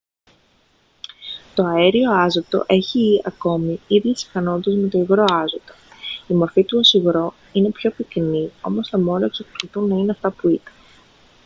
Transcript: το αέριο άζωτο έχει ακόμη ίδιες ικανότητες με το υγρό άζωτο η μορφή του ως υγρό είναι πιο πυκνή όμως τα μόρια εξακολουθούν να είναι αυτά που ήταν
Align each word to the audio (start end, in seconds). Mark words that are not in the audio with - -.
το 1.55 1.63
αέριο 1.65 2.11
άζωτο 2.11 2.63
έχει 2.67 3.21
ακόμη 3.25 3.79
ίδιες 3.87 4.23
ικανότητες 4.23 4.73
με 4.75 4.87
το 4.87 4.99
υγρό 4.99 5.25
άζωτο 5.29 5.73
η 6.27 6.33
μορφή 6.33 6.63
του 6.65 6.77
ως 6.77 6.93
υγρό 6.93 7.33
είναι 7.53 7.69
πιο 7.69 7.91
πυκνή 7.91 8.51
όμως 8.61 8.89
τα 8.89 8.99
μόρια 8.99 9.25
εξακολουθούν 9.25 9.87
να 9.95 10.01
είναι 10.01 10.11
αυτά 10.11 10.31
που 10.31 10.47
ήταν 10.49 10.73